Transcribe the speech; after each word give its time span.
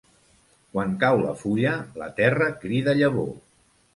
Quan 0.75 0.95
cau 1.03 1.19
la 1.25 1.33
fulla 1.41 1.75
la 2.03 2.09
terra 2.21 2.47
crida 2.65 2.99
llavor. 3.03 3.31